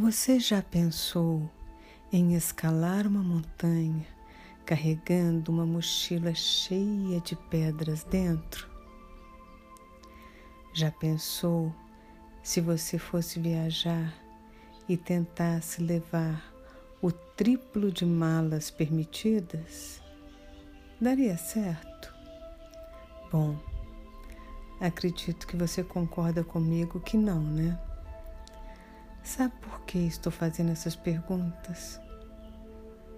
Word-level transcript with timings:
Você 0.00 0.38
já 0.38 0.62
pensou 0.62 1.50
em 2.12 2.36
escalar 2.36 3.04
uma 3.04 3.20
montanha 3.20 4.06
carregando 4.64 5.50
uma 5.50 5.66
mochila 5.66 6.32
cheia 6.36 7.20
de 7.20 7.34
pedras 7.34 8.04
dentro? 8.04 8.70
Já 10.72 10.88
pensou 10.92 11.74
se 12.44 12.60
você 12.60 12.96
fosse 12.96 13.40
viajar 13.40 14.14
e 14.88 14.96
tentasse 14.96 15.82
levar 15.82 16.44
o 17.02 17.10
triplo 17.10 17.90
de 17.90 18.06
malas 18.06 18.70
permitidas? 18.70 20.00
Daria 21.00 21.36
certo? 21.36 22.14
Bom, 23.32 23.58
acredito 24.80 25.44
que 25.44 25.56
você 25.56 25.82
concorda 25.82 26.44
comigo 26.44 27.00
que 27.00 27.16
não, 27.16 27.42
né? 27.42 27.87
Sabe 29.28 29.52
por 29.60 29.82
que 29.82 29.98
estou 29.98 30.32
fazendo 30.32 30.72
essas 30.72 30.96
perguntas? 30.96 32.00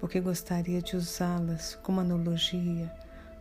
Porque 0.00 0.20
gostaria 0.20 0.82
de 0.82 0.96
usá-las 0.96 1.76
como 1.76 2.00
analogia 2.00 2.92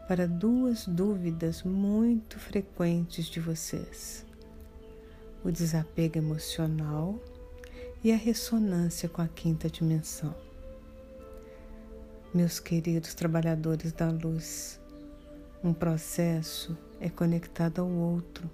para 0.07 0.27
duas 0.27 0.85
dúvidas 0.85 1.63
muito 1.63 2.37
frequentes 2.37 3.25
de 3.25 3.39
vocês: 3.39 4.23
o 5.43 5.49
desapego 5.49 6.19
emocional 6.19 7.19
e 8.03 8.11
a 8.11 8.15
ressonância 8.15 9.09
com 9.09 9.23
a 9.23 9.27
quinta 9.27 9.67
dimensão. 9.67 10.35
Meus 12.31 12.59
queridos 12.59 13.15
trabalhadores 13.15 13.91
da 13.91 14.11
luz, 14.11 14.79
um 15.63 15.73
processo 15.73 16.77
é 16.99 17.09
conectado 17.09 17.81
ao 17.81 17.89
outro 17.89 18.47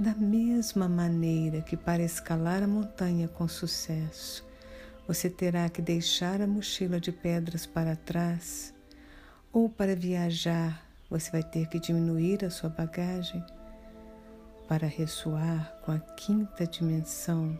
da 0.00 0.14
mesma 0.14 0.88
maneira 0.88 1.60
que 1.60 1.76
para 1.76 2.02
escalar 2.02 2.62
a 2.62 2.66
montanha 2.66 3.28
com 3.28 3.46
sucesso, 3.46 4.42
você 5.06 5.28
terá 5.28 5.68
que 5.68 5.82
deixar 5.82 6.40
a 6.40 6.46
mochila 6.46 6.98
de 6.98 7.12
pedras 7.12 7.66
para 7.66 7.94
trás, 7.94 8.72
ou 9.52 9.68
para 9.68 9.94
viajar, 9.94 10.90
você 11.10 11.30
vai 11.30 11.42
ter 11.42 11.68
que 11.68 11.78
diminuir 11.78 12.42
a 12.46 12.50
sua 12.50 12.70
bagagem. 12.70 13.44
Para 14.66 14.86
ressoar 14.86 15.78
com 15.84 15.92
a 15.92 15.98
quinta 15.98 16.66
dimensão, 16.66 17.58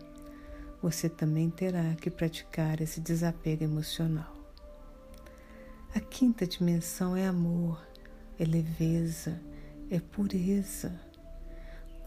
você 0.81 1.07
também 1.07 1.47
terá 1.47 1.93
que 1.93 2.09
praticar 2.09 2.81
esse 2.81 2.99
desapego 2.99 3.65
emocional. 3.65 4.35
A 5.93 5.99
quinta 5.99 6.47
dimensão 6.47 7.15
é 7.15 7.27
amor, 7.27 7.79
é 8.39 8.45
leveza, 8.45 9.39
é 9.91 9.99
pureza 9.99 11.10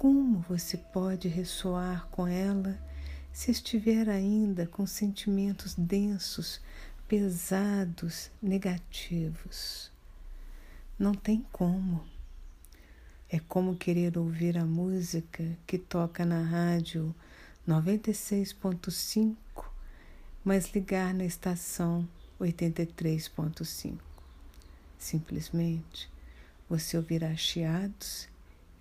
como 0.04 0.44
você 0.46 0.76
pode 0.76 1.28
ressoar 1.28 2.06
com 2.10 2.26
ela 2.26 2.78
se 3.32 3.50
estiver 3.50 4.06
ainda 4.06 4.66
com 4.66 4.86
sentimentos 4.86 5.74
densos, 5.74 6.60
pesados, 7.08 8.30
negativos? 8.42 9.90
Não 10.98 11.14
tem 11.14 11.40
como. 11.50 12.04
É 13.30 13.40
como 13.40 13.76
querer 13.76 14.18
ouvir 14.18 14.58
a 14.58 14.66
música 14.66 15.56
que 15.66 15.78
toca 15.78 16.26
na 16.26 16.42
rádio 16.42 17.14
96.5, 17.66 19.34
mas 20.44 20.70
ligar 20.74 21.14
na 21.14 21.24
estação 21.24 22.06
83.5. 22.38 23.96
Simplesmente 24.98 26.12
você 26.68 26.94
ouvirá 26.98 27.34
chiados 27.34 28.33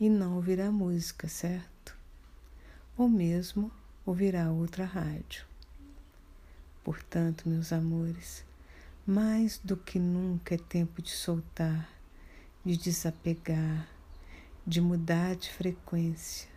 e 0.03 0.09
não 0.09 0.35
ouvirá 0.35 0.69
música, 0.69 1.29
certo? 1.29 1.95
Ou 2.97 3.07
mesmo 3.07 3.71
ouvirá 4.05 4.51
outra 4.51 4.83
rádio. 4.83 5.45
Portanto, 6.83 7.47
meus 7.47 7.71
amores, 7.71 8.43
mais 9.07 9.57
do 9.59 9.77
que 9.77 9.97
nunca 9.97 10.55
é 10.55 10.57
tempo 10.57 11.01
de 11.01 11.09
soltar, 11.09 11.89
de 12.65 12.75
desapegar, 12.75 13.87
de 14.67 14.81
mudar 14.81 15.37
de 15.37 15.49
frequência, 15.49 16.49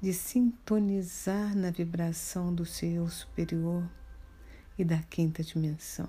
de 0.00 0.14
sintonizar 0.14 1.54
na 1.54 1.70
vibração 1.70 2.54
do 2.54 2.64
seu 2.64 3.06
superior 3.10 3.86
e 4.78 4.84
da 4.84 5.02
quinta 5.02 5.42
dimensão. 5.42 6.08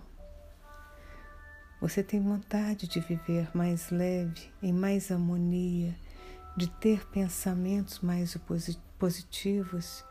Você 1.81 2.01
tem 2.01 2.21
vontade 2.21 2.87
de 2.87 3.01
viver 3.01 3.49
mais 3.53 3.89
leve, 3.89 4.49
em 4.63 4.71
mais 4.71 5.11
harmonia 5.11 5.93
de 6.59 6.67
ter 6.67 7.07
pensamentos 7.07 8.01
mais 8.01 8.37
positivos, 8.97 10.03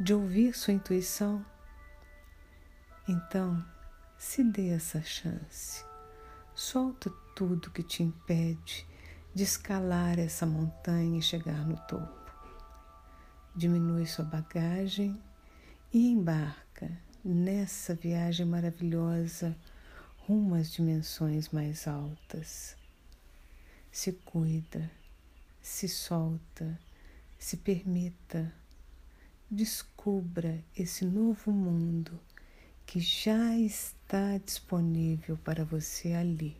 de 0.00 0.12
ouvir 0.12 0.52
sua 0.52 0.74
intuição, 0.74 1.46
então 3.08 3.64
se 4.18 4.42
dê 4.42 4.70
essa 4.70 5.00
chance. 5.02 5.84
Solta 6.52 7.10
tudo 7.36 7.70
que 7.70 7.84
te 7.84 8.02
impede 8.02 8.84
de 9.32 9.44
escalar 9.44 10.18
essa 10.18 10.44
montanha 10.44 11.16
e 11.16 11.22
chegar 11.22 11.64
no 11.64 11.76
topo. 11.86 12.32
Diminui 13.54 14.04
sua 14.04 14.24
bagagem 14.24 15.16
e 15.92 16.10
embarca 16.10 16.90
nessa 17.24 17.94
viagem 17.94 18.44
maravilhosa 18.44 19.56
rumo 20.26 20.56
às 20.56 20.72
dimensões 20.72 21.50
mais 21.50 21.86
altas. 21.86 22.76
Se 23.92 24.10
cuida 24.10 24.90
se 25.64 25.88
solta, 25.88 26.78
se 27.38 27.56
permita, 27.56 28.52
descubra 29.50 30.62
esse 30.76 31.06
novo 31.06 31.50
mundo 31.50 32.20
que 32.84 33.00
já 33.00 33.56
está 33.56 34.36
disponível 34.36 35.38
para 35.38 35.64
você 35.64 36.12
ali. 36.12 36.54